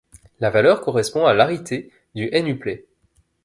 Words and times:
La 0.39 0.49
valeur 0.49 0.81
correspond 0.81 1.27
à 1.27 1.35
l'arité 1.35 1.91
du 2.15 2.27
n-uplet. 2.33 2.87